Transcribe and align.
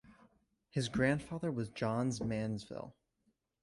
His 0.71 0.89
grandfather 0.89 1.51
was 1.51 1.69
Johns 1.69 2.21
Manville. 2.23 2.95